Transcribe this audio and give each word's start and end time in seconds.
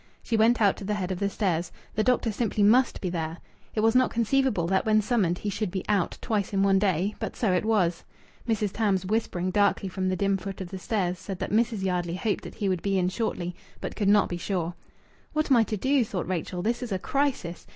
She 0.23 0.35
went 0.35 0.59
out 0.59 0.77
to 0.77 0.83
the 0.83 0.95
head 0.95 1.11
of 1.11 1.19
the 1.19 1.29
stairs. 1.29 1.71
The 1.93 2.03
doctor 2.03 2.31
simply 2.31 2.63
must 2.63 3.01
be 3.01 3.09
there. 3.11 3.37
It 3.75 3.81
was 3.81 3.93
not 3.93 4.09
conceivable 4.09 4.65
that 4.65 4.83
when 4.83 4.99
summoned 4.99 5.37
he 5.37 5.51
should 5.51 5.69
be 5.69 5.85
"out" 5.87 6.17
twice 6.21 6.53
in 6.53 6.63
one 6.63 6.79
day, 6.79 7.13
but 7.19 7.35
so 7.35 7.53
it 7.53 7.63
was. 7.63 8.03
Mrs. 8.49 8.71
Tams, 8.71 9.05
whispering 9.05 9.51
darkly 9.51 9.87
from 9.89 10.09
the 10.09 10.15
dim 10.15 10.37
foot 10.37 10.59
of 10.59 10.69
the 10.69 10.79
stairs, 10.79 11.19
said 11.19 11.37
that 11.37 11.51
Mrs. 11.51 11.83
Yardley 11.83 12.15
hoped 12.15 12.41
that 12.45 12.55
he 12.55 12.67
would 12.67 12.81
be 12.81 12.97
in 12.97 13.09
shortly, 13.09 13.55
but 13.79 13.95
could 13.95 14.09
not 14.09 14.27
be 14.27 14.37
sure. 14.37 14.73
"What 15.33 15.51
am 15.51 15.57
I 15.57 15.63
to 15.65 15.77
do?" 15.77 16.03
thought 16.03 16.27
Rachel. 16.27 16.63
"This 16.63 16.81
is 16.81 16.91
a 16.91 16.97
crisis. 16.97 17.67